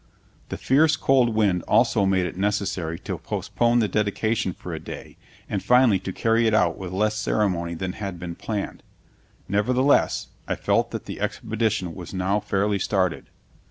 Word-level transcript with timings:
The 0.49 0.57
fierce, 0.57 0.95
cold 0.95 1.35
wind 1.35 1.61
also 1.67 2.07
made 2.07 2.25
it 2.25 2.35
necessary 2.35 2.97
to 3.01 3.19
postpone 3.19 3.77
the 3.81 3.87
dedication 3.87 4.51
for 4.51 4.73
a 4.73 4.79
day 4.79 5.15
and 5.47 5.61
finally 5.61 5.99
to 5.99 6.11
carry 6.11 6.47
it 6.47 6.55
out 6.55 6.75
with 6.75 6.91
less 6.91 7.15
ceremony 7.15 7.75
than 7.75 7.93
had 7.93 8.17
been 8.19 8.33
planned. 8.33 8.81
Nevertheless, 9.47 10.29
I 10.47 10.55
felt 10.55 10.89
that 10.89 11.05
the 11.05 11.21
expedition 11.21 11.93
was 11.93 12.15
now 12.15 12.39
fairly 12.39 12.79
started. 12.79 13.27